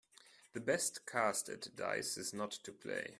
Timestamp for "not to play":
2.33-3.05